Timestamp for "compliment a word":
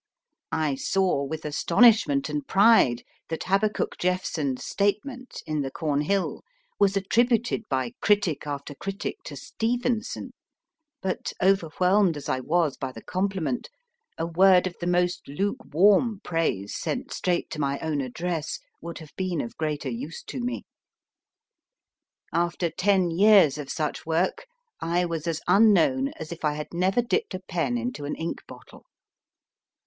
13.03-14.65